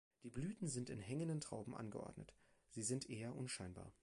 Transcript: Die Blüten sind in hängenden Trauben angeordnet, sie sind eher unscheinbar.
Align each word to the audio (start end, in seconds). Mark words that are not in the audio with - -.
Die 0.23 0.31
Blüten 0.31 0.67
sind 0.67 0.89
in 0.89 0.99
hängenden 0.99 1.41
Trauben 1.41 1.75
angeordnet, 1.75 2.33
sie 2.69 2.81
sind 2.81 3.07
eher 3.07 3.35
unscheinbar. 3.35 3.93